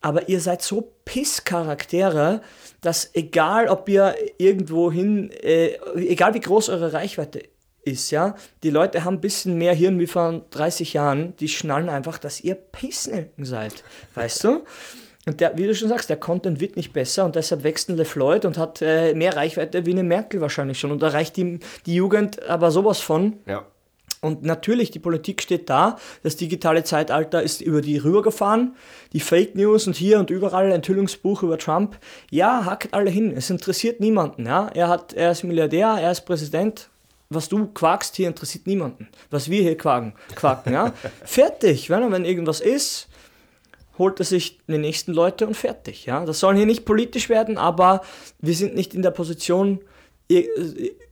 [0.02, 2.42] aber ihr seid so Piss-Charaktere,
[2.82, 7.42] dass egal, ob ihr irgendwo hin, äh, egal wie groß eure Reichweite
[7.82, 11.88] ist, ja, die Leute haben ein bisschen mehr Hirn wie vor 30 Jahren, die schnallen
[11.88, 13.82] einfach, dass ihr Pissnelken seid,
[14.14, 14.64] weißt du?
[15.28, 17.96] Und der, wie du schon sagst, der Content wird nicht besser und deshalb wächst ein
[17.96, 21.96] LeFloid und hat äh, mehr Reichweite wie eine Merkel wahrscheinlich schon und erreicht die, die
[21.96, 23.34] Jugend aber sowas von.
[23.44, 23.64] Ja.
[24.20, 28.76] Und natürlich, die Politik steht da, das digitale Zeitalter ist über die rübergefahren,
[29.12, 31.98] die Fake News und hier und überall Enthüllungsbuch über Trump.
[32.30, 34.46] Ja, hackt alle hin, es interessiert niemanden.
[34.46, 34.68] Ja?
[34.74, 36.88] Er, hat, er ist Milliardär, er ist Präsident.
[37.28, 39.08] Was du quakst hier interessiert niemanden.
[39.30, 40.92] Was wir hier quaken, quaken, ja.
[41.24, 43.08] Fertig, wenn, wenn irgendwas ist,
[43.98, 46.06] holt er sich die nächsten Leute und fertig.
[46.06, 46.24] Ja?
[46.24, 48.02] Das soll hier nicht politisch werden, aber
[48.40, 49.80] wir sind nicht in der Position,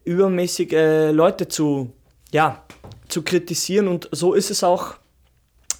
[0.05, 1.92] übermäßig äh, Leute zu,
[2.33, 2.64] ja,
[3.09, 4.94] zu kritisieren und so ist es auch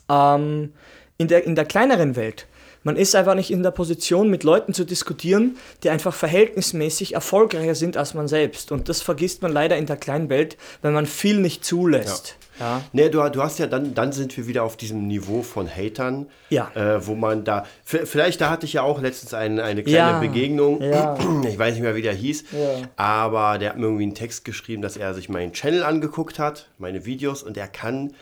[0.09, 0.73] ähm,
[1.19, 2.47] in, der, in der kleineren Welt.
[2.85, 7.75] Man ist einfach nicht in der Position, mit Leuten zu diskutieren, die einfach verhältnismäßig erfolgreicher
[7.75, 8.73] sind als man selbst.
[8.73, 12.37] Und das vergisst man leider in der kleinen Welt, weil man viel nicht zulässt.
[12.59, 12.65] Ja.
[12.65, 12.83] Ja.
[12.93, 16.27] Nee, du, du hast ja dann, dann sind wir wieder auf diesem Niveau von Hatern,
[16.51, 16.71] ja.
[16.75, 20.19] äh, wo man da, vielleicht da hatte ich ja auch letztens ein, eine kleine ja.
[20.21, 21.17] Begegnung, ja.
[21.49, 22.89] ich weiß nicht mehr, wie der hieß, ja.
[22.97, 26.69] aber der hat mir irgendwie einen Text geschrieben, dass er sich meinen Channel angeguckt hat,
[26.79, 28.15] meine Videos und er kann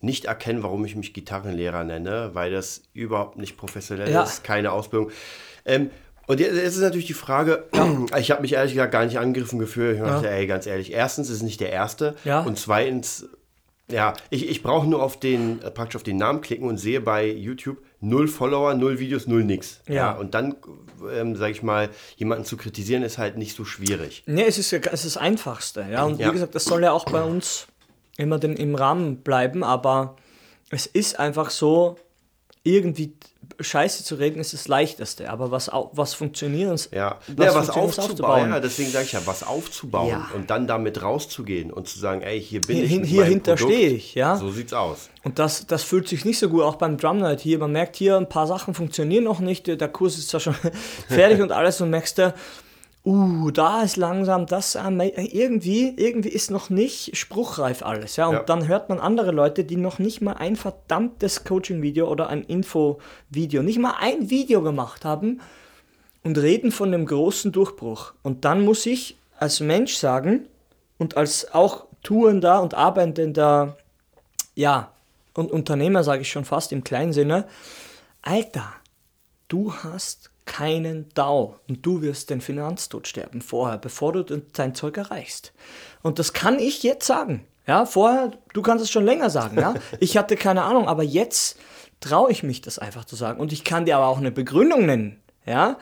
[0.00, 5.10] nicht erkennen, warum ich mich Gitarrenlehrer nenne, weil das überhaupt nicht professionell ist, keine Ausbildung.
[5.64, 5.90] Ähm,
[6.28, 7.64] und jetzt ist natürlich die Frage,
[8.18, 9.96] ich habe mich ehrlich gesagt gar nicht angegriffen gefühlt.
[9.96, 12.42] Ich dachte, ey, ganz ehrlich, erstens ist es nicht der erste ja.
[12.42, 13.26] und zweitens
[13.90, 17.00] ja, ich, ich brauche nur auf den, äh, praktisch auf den Namen klicken und sehe
[17.00, 19.80] bei YouTube null Follower, null Videos, null nix.
[19.88, 19.94] Ja.
[19.94, 20.56] ja und dann,
[21.12, 24.22] ähm, sage ich mal, jemanden zu kritisieren, ist halt nicht so schwierig.
[24.26, 25.86] Nee, es ist, es ist das Einfachste.
[25.90, 26.28] Ja, und ja.
[26.28, 27.66] wie gesagt, das soll ja auch bei uns
[28.16, 30.16] immer den, im Rahmen bleiben, aber
[30.70, 31.96] es ist einfach so,
[32.62, 33.14] irgendwie
[33.60, 38.50] Scheiße zu reden ist das Leichteste, aber was, was funktionieren Ja, was, ja, was aufzubauen,
[38.50, 40.28] ja, deswegen sage ich ja, was aufzubauen ja.
[40.34, 42.90] und dann damit rauszugehen und zu sagen, ey, hier bin hier, ich.
[42.90, 44.36] Hier, hier hinter stehe ich, ja.
[44.36, 45.10] So sieht's aus.
[45.24, 47.58] Und das, das fühlt sich nicht so gut, auch beim Drum Night hier.
[47.58, 50.54] Man merkt hier, ein paar Sachen funktionieren noch nicht, der Kurs ist zwar schon
[51.08, 52.34] fertig und alles und merkst du,
[53.04, 58.26] uh, da ist langsam das, irgendwie, irgendwie ist noch nicht spruchreif alles, ja.
[58.26, 58.42] Und ja.
[58.42, 63.62] dann hört man andere Leute, die noch nicht mal ein verdammtes Coaching-Video oder ein Info-Video,
[63.62, 65.40] nicht mal ein Video gemacht haben
[66.22, 68.12] und reden von dem großen Durchbruch.
[68.22, 70.46] Und dann muss ich als Mensch sagen
[70.98, 73.76] und als auch Tuender und Arbeitender,
[74.54, 74.92] ja,
[75.34, 77.46] und Unternehmer sage ich schon fast im kleinen Sinne,
[78.22, 78.72] Alter,
[79.46, 84.96] du hast keinen DAO und du wirst den Finanztod sterben vorher, bevor du dein Zeug
[84.96, 85.52] erreichst.
[86.02, 87.44] Und das kann ich jetzt sagen.
[87.66, 89.74] Ja, vorher, du kannst es schon länger sagen, ja.
[90.00, 91.58] Ich hatte keine Ahnung, aber jetzt
[92.00, 93.38] traue ich mich, das einfach zu sagen.
[93.38, 95.78] Und ich kann dir aber auch eine Begründung nennen, ja.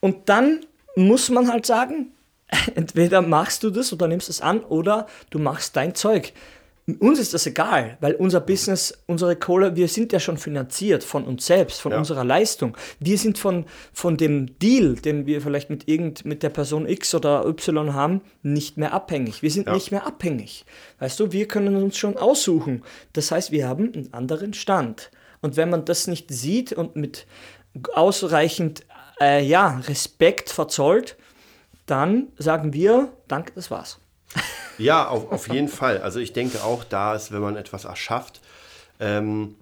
[0.00, 0.64] Und dann
[0.94, 2.12] muss man halt sagen,
[2.74, 6.32] entweder machst du das oder nimmst es an oder du machst dein Zeug.
[6.98, 11.24] Uns ist das egal, weil unser Business, unsere Kohle, wir sind ja schon finanziert von
[11.24, 11.98] uns selbst, von ja.
[11.98, 12.76] unserer Leistung.
[12.98, 17.14] Wir sind von, von dem Deal, den wir vielleicht mit irgend, mit der Person X
[17.14, 19.42] oder Y haben, nicht mehr abhängig.
[19.42, 19.74] Wir sind ja.
[19.74, 20.64] nicht mehr abhängig.
[20.98, 22.82] Weißt du, wir können uns schon aussuchen.
[23.12, 25.12] Das heißt, wir haben einen anderen Stand.
[25.40, 27.26] Und wenn man das nicht sieht und mit
[27.94, 28.84] ausreichend
[29.20, 31.16] äh, ja, Respekt verzollt,
[31.86, 34.01] dann sagen wir, danke, das war's.
[34.78, 35.98] Ja, auf, auf jeden Fall.
[35.98, 38.40] Also ich denke auch, da ist, wenn man etwas erschafft,
[39.00, 39.56] ähm,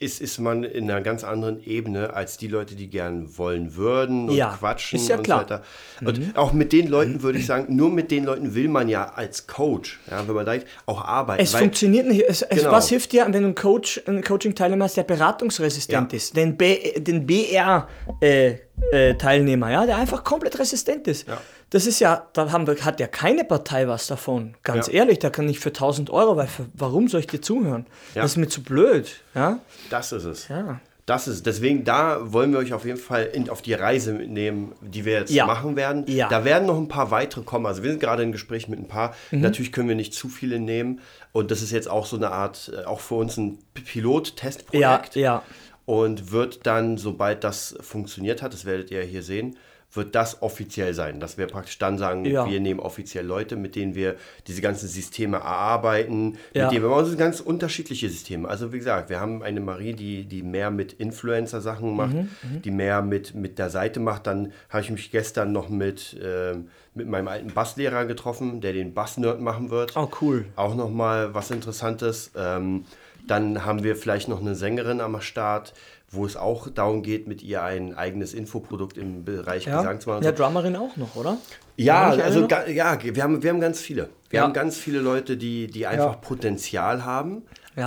[0.00, 4.28] ist, ist man in einer ganz anderen Ebene als die Leute, die gern wollen würden
[4.28, 5.38] und ja, quatschen ist ja und klar.
[5.38, 5.62] so weiter.
[6.04, 6.36] Und mhm.
[6.36, 9.46] auch mit den Leuten würde ich sagen, nur mit den Leuten will man ja als
[9.46, 11.42] Coach, ja, wenn man da auch arbeiten.
[11.42, 12.22] Es weil, funktioniert nicht.
[12.22, 12.72] Es, genau.
[12.72, 16.16] Was hilft dir, wenn du ein Coach, ein Coaching-Teilnehmer hast, der beratungsresistent ja.
[16.16, 21.26] ist, den, B, den BR-Teilnehmer, äh, äh, ja, der einfach komplett resistent ist.
[21.74, 24.54] Das ist ja, da haben wir, hat ja keine Partei was davon.
[24.62, 24.92] Ganz ja.
[24.92, 27.84] ehrlich, da kann ich für 1000 Euro, weil für, warum soll ich dir zuhören?
[28.14, 28.22] Ja.
[28.22, 29.10] Das ist mir zu blöd.
[29.34, 29.58] Ja?
[29.90, 30.46] Das ist es.
[30.46, 30.78] Ja.
[31.04, 34.70] Das ist deswegen da wollen wir euch auf jeden Fall in, auf die Reise mitnehmen,
[34.82, 35.46] die wir jetzt ja.
[35.46, 36.04] machen werden.
[36.06, 36.28] Ja.
[36.28, 37.66] Da werden noch ein paar weitere kommen.
[37.66, 39.12] Also wir sind gerade in Gespräch mit ein paar.
[39.32, 39.40] Mhm.
[39.40, 41.00] Natürlich können wir nicht zu viele nehmen
[41.32, 45.16] und das ist jetzt auch so eine Art, äh, auch für uns ein Pilot-Testprojekt.
[45.16, 45.42] Ja, ja.
[45.86, 49.56] Und wird dann, sobald das funktioniert hat, das werdet ihr hier sehen,
[49.96, 52.48] wird das offiziell sein, dass wir praktisch dann sagen, ja.
[52.48, 56.64] wir nehmen offiziell Leute, mit denen wir diese ganzen Systeme erarbeiten, ja.
[56.64, 58.48] mit denen wir machen ganz unterschiedliche Systeme.
[58.48, 62.62] Also wie gesagt, wir haben eine Marie, die, die mehr mit Influencer-Sachen macht, mhm, mhm.
[62.62, 64.26] die mehr mit, mit der Seite macht.
[64.26, 66.56] Dann habe ich mich gestern noch mit, äh,
[66.94, 69.96] mit meinem alten Basslehrer getroffen, der den Bass-Nerd machen wird.
[69.96, 70.46] Oh, cool.
[70.56, 72.32] Auch nochmal was Interessantes.
[72.36, 72.84] Ähm,
[73.26, 75.72] dann haben wir vielleicht noch eine Sängerin am Start,
[76.14, 79.78] wo es auch darum geht, mit ihr ein eigenes Infoprodukt im Bereich ja.
[79.78, 80.24] Gesang zu machen.
[80.24, 81.38] Ja, Drummerin auch noch, oder?
[81.76, 84.08] Ja, also ga, ja, wir haben, wir haben ganz viele.
[84.30, 84.42] Wir ja.
[84.44, 86.18] haben ganz viele Leute, die, die einfach ja.
[86.18, 87.42] Potenzial haben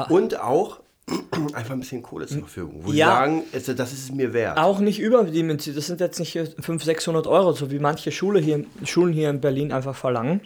[0.09, 0.79] und auch
[1.53, 2.81] einfach ein bisschen Kohle zur Verfügung.
[2.83, 4.57] Wo ja, sagen, das ist es mir wert.
[4.57, 5.77] Auch nicht überdimensioniert.
[5.77, 9.39] Das sind jetzt nicht 500, 600 Euro, so wie manche Schule hier, Schulen hier in
[9.39, 10.41] Berlin einfach verlangen.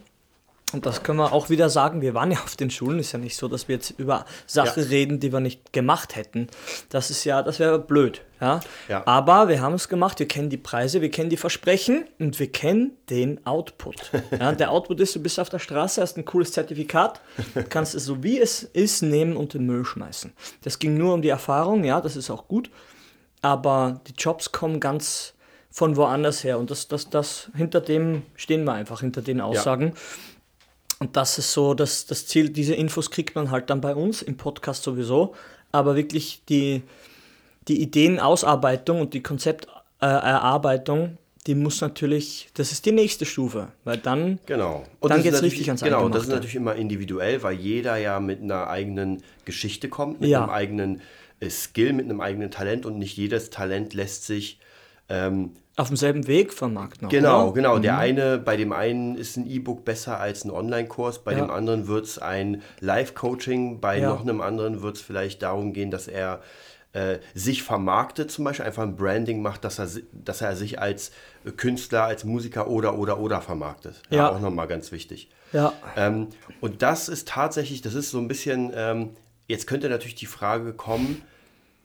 [0.74, 3.20] Und das können wir auch wieder sagen, wir waren ja auf den Schulen, ist ja
[3.20, 4.90] nicht so, dass wir jetzt über Sachen ja.
[4.90, 6.48] reden, die wir nicht gemacht hätten.
[6.90, 8.22] Das ist ja, das wäre blöd.
[8.40, 8.60] Ja?
[8.88, 9.06] ja?
[9.06, 12.52] Aber wir haben es gemacht, wir kennen die Preise, wir kennen die Versprechen und wir
[12.52, 14.12] kennen den Output.
[14.32, 17.22] Ja, der Output ist, du bist auf der Straße, hast ein cooles Zertifikat,
[17.70, 20.34] kannst es so wie es ist nehmen und den Müll schmeißen.
[20.64, 22.72] Das ging nur um die Erfahrung, ja, das ist auch gut.
[23.42, 25.34] Aber die Jobs kommen ganz
[25.70, 29.88] von woanders her und das, das, das, hinter dem stehen wir einfach, hinter den Aussagen.
[29.88, 29.94] Ja.
[31.02, 32.50] Und das ist so das, das Ziel.
[32.50, 35.34] Diese Infos kriegt man halt dann bei uns im Podcast sowieso.
[35.72, 36.84] Aber wirklich die,
[37.68, 44.38] die Ideenausarbeitung und die Konzepterarbeitung, die muss natürlich, das ist die nächste Stufe, weil dann,
[44.46, 44.86] genau.
[45.02, 48.44] dann geht es richtig ans Genau, das ist natürlich immer individuell, weil jeder ja mit
[48.44, 50.44] einer eigenen Geschichte kommt, mit ja.
[50.44, 51.02] einem eigenen
[51.40, 54.60] äh, Skill, mit einem eigenen Talent und nicht jedes Talent lässt sich
[55.10, 57.10] ähm, auf demselben Weg vermarkten.
[57.10, 57.54] Genau, oder?
[57.54, 57.78] genau.
[57.78, 57.82] Mhm.
[57.82, 61.40] Der eine, bei dem einen ist ein E-Book besser als ein Online-Kurs, bei ja.
[61.40, 64.10] dem anderen wird es ein Live-Coaching, bei ja.
[64.10, 66.42] noch einem anderen wird es vielleicht darum gehen, dass er
[66.94, 71.12] äh, sich vermarktet, zum Beispiel einfach ein Branding macht, dass er, dass er sich als
[71.56, 74.02] Künstler, als Musiker oder oder oder vermarktet.
[74.10, 74.30] Ja, ja.
[74.32, 75.30] auch nochmal ganz wichtig.
[75.54, 75.74] Ja.
[75.96, 76.28] Ähm,
[76.60, 79.12] und das ist tatsächlich, das ist so ein bisschen, ähm,
[79.48, 81.22] jetzt könnte natürlich die Frage kommen,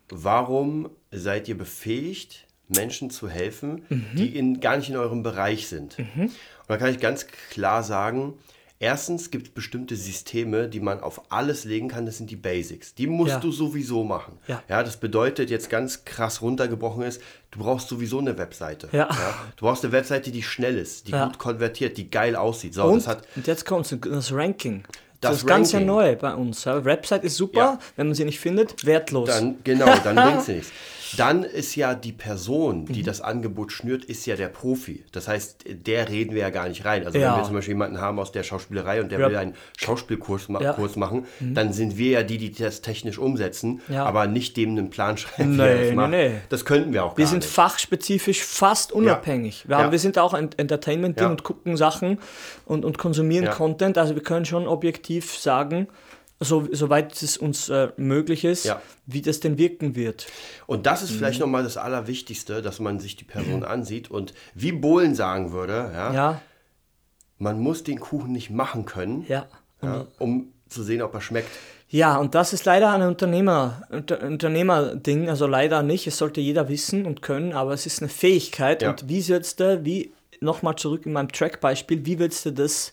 [0.09, 4.07] warum seid ihr befähigt, Menschen zu helfen, mhm.
[4.15, 5.99] die in, gar nicht in eurem Bereich sind.
[5.99, 6.23] Mhm.
[6.23, 6.33] Und
[6.69, 8.35] da kann ich ganz klar sagen,
[8.79, 12.95] erstens gibt es bestimmte Systeme, die man auf alles legen kann, das sind die Basics.
[12.95, 13.41] Die musst ja.
[13.41, 14.39] du sowieso machen.
[14.49, 14.63] Ja.
[14.69, 17.21] ja, das bedeutet jetzt ganz krass runtergebrochen ist,
[17.53, 18.89] du brauchst sowieso eine Webseite.
[18.93, 19.09] Ja.
[19.11, 19.35] ja.
[19.57, 22.75] Du brauchst eine Webseite, die schnell ist, die gut konvertiert, die geil aussieht.
[22.75, 24.85] So, und, hat, und jetzt kommt das Ranking.
[25.21, 26.67] Das, das ist ganz ja neu bei uns.
[26.67, 29.29] Website ist super, wenn man sie nicht findet, wertlos.
[29.29, 30.73] Dann, genau, dann bringt sie nichts.
[31.17, 33.07] Dann ist ja die Person, die mhm.
[33.07, 35.05] das Angebot schnürt, ist ja der Profi.
[35.13, 37.07] Das heißt, der reden wir ja gar nicht rein.
[37.07, 37.33] Also ja.
[37.33, 39.29] wenn wir zum Beispiel jemanden haben aus der Schauspielerei und der ja.
[39.29, 40.73] will einen Schauspielkurs ma.
[40.73, 41.55] Kurs machen, mhm.
[41.55, 45.57] dann sind wir ja die, die das technisch umsetzen, aber nicht dem einen Plan schreiben,
[45.57, 46.35] nee, das Nee, nee.
[46.49, 47.53] Das könnten wir auch Wir sind nicht.
[47.53, 49.65] fachspezifisch fast unabhängig.
[49.69, 52.19] Wir, haben, wir sind auch ein Entertainment-Ding und gucken Sachen
[52.65, 53.99] und, und konsumieren Content.
[53.99, 55.89] Also wir können schon objektiv sagen,
[56.41, 58.81] so, soweit es uns äh, möglich ist, ja.
[59.07, 60.27] wie das denn wirken wird.
[60.67, 61.17] Und das ist mhm.
[61.17, 63.65] vielleicht nochmal das Allerwichtigste, dass man sich die Person mhm.
[63.65, 66.41] ansieht und wie Bohlen sagen würde, ja, ja,
[67.39, 69.47] man muss den Kuchen nicht machen können, ja.
[70.19, 71.51] um zu sehen, ob er schmeckt.
[71.89, 76.69] Ja, und das ist leider ein Unternehmer, Unter, Unternehmerding, also leider nicht, es sollte jeder
[76.69, 81.07] wissen und können, aber es ist eine Fähigkeit und wie sollst du, wie, nochmal zurück
[81.07, 82.93] in meinem Track-Beispiel, wie willst du das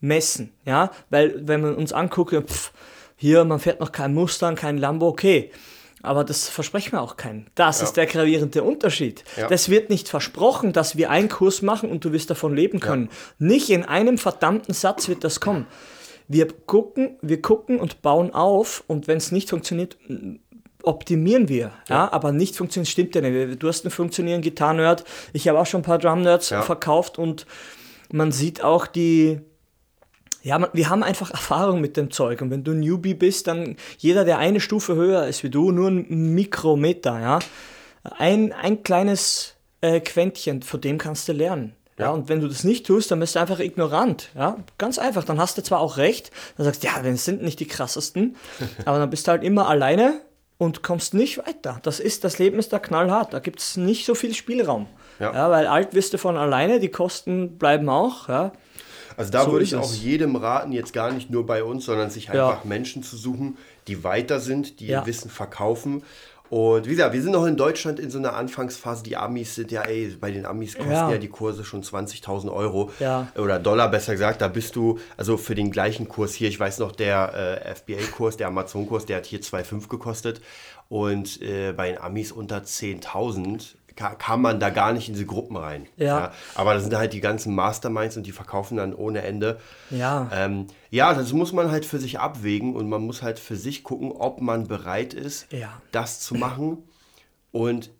[0.00, 2.72] messen, ja, weil wenn man uns anguckt, pff,
[3.16, 5.50] hier, man fährt noch kein Mustang, kein Lambo, okay,
[6.02, 7.46] aber das versprechen wir auch keinen.
[7.54, 7.84] Das ja.
[7.84, 9.24] ist der gravierende Unterschied.
[9.36, 9.48] Ja.
[9.48, 13.10] Das wird nicht versprochen, dass wir einen Kurs machen und du wirst davon leben können.
[13.10, 13.46] Ja.
[13.46, 15.66] Nicht in einem verdammten Satz wird das kommen.
[16.28, 19.98] Wir gucken, wir gucken und bauen auf und wenn es nicht funktioniert,
[20.82, 21.72] optimieren wir.
[21.88, 22.10] Ja.
[22.12, 23.62] aber nicht funktioniert, stimmt ja nicht.
[23.62, 27.46] Du hast einen funktionierenden Gitarren-Nerd, ich habe auch schon ein paar Drum-Nerds verkauft und
[28.12, 29.40] man sieht auch die,
[30.42, 32.40] ja, wir haben einfach Erfahrung mit dem Zeug.
[32.42, 35.90] Und wenn du Newbie bist, dann jeder, der eine Stufe höher ist wie du, nur
[35.90, 37.38] ein Mikrometer, ja.
[38.02, 41.74] Ein, ein kleines äh, Quäntchen, von dem kannst du lernen.
[41.98, 42.06] Ja.
[42.06, 44.30] ja, und wenn du das nicht tust, dann bist du einfach ignorant.
[44.34, 45.24] Ja, ganz einfach.
[45.24, 48.36] Dann hast du zwar auch recht, dann sagst du, ja, wir sind nicht die krassesten,
[48.86, 50.22] aber dann bist du halt immer alleine
[50.56, 51.80] und kommst nicht weiter.
[51.82, 53.34] Das ist, das Leben ist da knallhart.
[53.34, 54.86] Da gibt es nicht so viel Spielraum.
[55.18, 55.34] Ja.
[55.34, 55.50] ja.
[55.50, 58.28] weil alt wirst du von alleine, die Kosten bleiben auch.
[58.28, 58.52] Ja.
[59.16, 62.10] Also da so würde ich auch jedem raten, jetzt gar nicht nur bei uns, sondern
[62.10, 62.68] sich einfach ja.
[62.68, 65.00] Menschen zu suchen, die weiter sind, die ja.
[65.00, 66.02] ihr Wissen verkaufen.
[66.50, 69.04] Und wie gesagt, wir sind noch in Deutschland in so einer Anfangsphase.
[69.04, 72.52] Die Amis sind ja, ey, bei den Amis kosten ja, ja die Kurse schon 20.000
[72.52, 73.28] Euro ja.
[73.38, 74.40] oder Dollar besser gesagt.
[74.40, 78.36] Da bist du, also für den gleichen Kurs hier, ich weiß noch, der äh, FBA-Kurs,
[78.36, 80.40] der Amazon-Kurs, der hat hier 2,5 gekostet.
[80.88, 83.76] Und äh, bei den Amis unter 10.000
[84.08, 85.86] kam man da gar nicht in diese Gruppen rein.
[85.96, 86.06] Ja.
[86.06, 86.32] ja.
[86.54, 89.58] Aber das sind halt die ganzen Masterminds und die verkaufen dann ohne Ende.
[89.90, 90.30] Ja.
[90.32, 93.84] Ähm, ja, das muss man halt für sich abwägen und man muss halt für sich
[93.84, 95.80] gucken, ob man bereit ist, ja.
[95.92, 96.78] das zu machen.
[97.52, 97.90] Und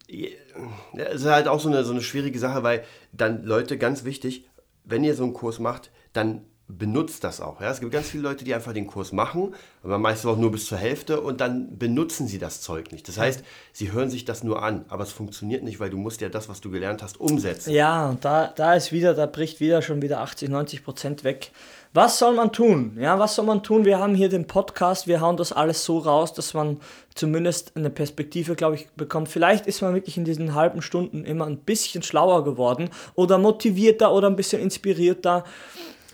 [0.95, 4.49] es ist halt auch so eine, so eine schwierige Sache, weil dann Leute, ganz wichtig,
[4.85, 6.45] wenn ihr so einen Kurs macht, dann
[6.79, 7.61] benutzt das auch.
[7.61, 7.71] Ja?
[7.71, 10.67] Es gibt ganz viele Leute, die einfach den Kurs machen, aber meistens auch nur bis
[10.67, 13.09] zur Hälfte und dann benutzen sie das Zeug nicht.
[13.09, 16.21] Das heißt, sie hören sich das nur an, aber es funktioniert nicht, weil du musst
[16.21, 17.73] ja das, was du gelernt hast, umsetzen.
[17.73, 21.53] Ja, und da, da ist wieder, da bricht wieder schon wieder 80, 90 Prozent weg.
[21.93, 22.97] Was soll man tun?
[23.01, 23.85] Ja, was soll man tun?
[23.85, 26.79] Wir haben hier den Podcast, wir hauen das alles so raus, dass man
[27.17, 29.29] zumindest eine Perspektive, glaube ich, bekommt.
[29.29, 34.13] Vielleicht ist man wirklich in diesen halben Stunden immer ein bisschen schlauer geworden oder motivierter
[34.13, 35.43] oder ein bisschen inspirierter.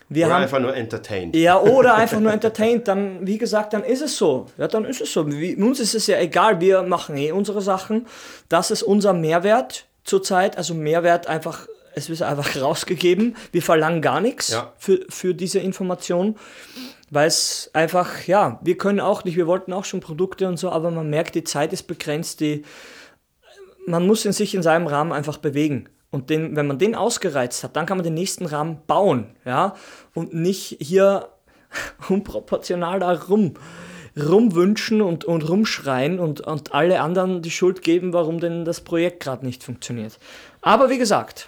[0.09, 1.35] Wir oder haben, einfach nur entertained.
[1.35, 2.87] Ja, oder einfach nur entertained.
[2.87, 4.47] Dann, wie gesagt, dann ist es so.
[4.57, 5.31] Ja, dann ist es so.
[5.31, 8.07] Wie, uns ist es ja egal, wir machen eh unsere Sachen.
[8.49, 10.57] Das ist unser Mehrwert zurzeit.
[10.57, 13.37] Also Mehrwert einfach, es wird einfach rausgegeben.
[13.51, 14.73] Wir verlangen gar nichts ja.
[14.79, 16.37] für, für diese Information.
[17.11, 20.71] Weil es einfach, ja, wir können auch nicht, wir wollten auch schon Produkte und so,
[20.71, 22.64] aber man merkt, die Zeit ist begrenzt, die,
[23.87, 25.88] man muss in sich in seinem Rahmen einfach bewegen.
[26.11, 29.75] Und den, wenn man den ausgereizt hat, dann kann man den nächsten Rahmen bauen, ja,
[30.14, 31.29] und nicht hier
[32.09, 33.55] unproportional da rum,
[34.16, 39.21] rumwünschen und, und rumschreien und, und alle anderen die Schuld geben, warum denn das Projekt
[39.23, 40.19] gerade nicht funktioniert.
[40.62, 41.47] Aber wie gesagt,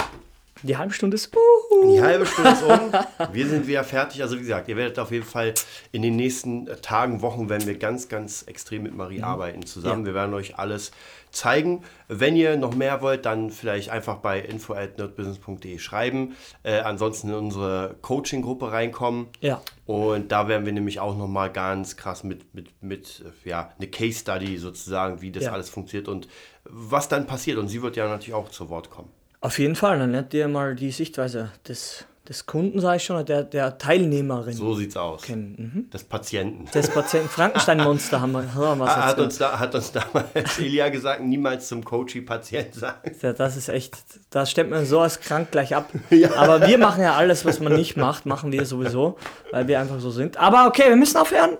[0.63, 1.35] die halbe Stunde ist.
[1.35, 1.95] Uhuhu.
[1.95, 3.33] Die halbe Stunde ist um.
[3.33, 4.23] Wir sind wieder fertig.
[4.23, 5.55] Also wie gesagt, ihr werdet auf jeden Fall
[5.93, 9.25] in den nächsten Tagen, Wochen, werden wir ganz, ganz extrem mit Marie mhm.
[9.25, 10.03] arbeiten zusammen.
[10.03, 10.07] Ja.
[10.07, 10.91] Wir werden euch alles
[11.31, 11.83] zeigen.
[12.09, 16.37] Wenn ihr noch mehr wollt, dann vielleicht einfach bei info@nerdbusiness.de schreiben.
[16.63, 19.29] Äh, ansonsten in unsere Coaching-Gruppe reinkommen.
[19.41, 19.61] Ja.
[19.87, 23.89] Und da werden wir nämlich auch noch mal ganz krass mit, mit, mit ja, eine
[23.89, 25.53] Case-Study sozusagen, wie das ja.
[25.53, 26.29] alles funktioniert und
[26.65, 27.59] was dann passiert.
[27.59, 29.11] Und sie wird ja natürlich auch zu Wort kommen.
[29.41, 33.25] Auf jeden Fall, dann lernt ihr mal die Sichtweise des, des Kunden, sage ich schon,
[33.25, 34.53] der, der Teilnehmerin.
[34.53, 35.23] So sieht's aus.
[35.23, 35.73] Kennen.
[35.75, 35.91] Mhm.
[35.91, 36.71] Des Patienten.
[36.73, 37.29] Des Patienten.
[37.29, 38.55] Frankenstein-Monster haben wir.
[38.55, 43.13] Haben wir hat, uns da, hat uns damals Elia gesagt, niemals zum Coachy-Patient sagen.
[43.23, 43.97] Ja, das ist echt,
[44.29, 45.91] da stellt man so als krank gleich ab.
[46.11, 46.35] Ja.
[46.35, 49.19] Aber wir machen ja alles, was man nicht macht, machen wir sowieso,
[49.53, 50.37] weil wir einfach so sind.
[50.37, 51.57] Aber okay, wir müssen aufhören.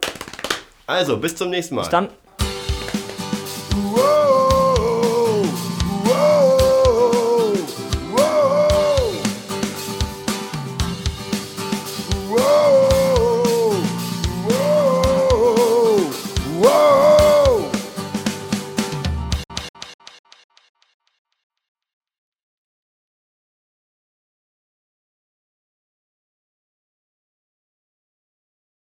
[0.87, 1.83] Also, bis zum nächsten Mal.
[1.83, 2.09] Bis dann.
[3.93, 4.18] Wow.